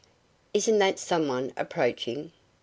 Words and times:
Isn't 0.51 0.79
that 0.79 0.97
some 0.97 1.27
one 1.27 1.53
approaching?" 1.55 2.31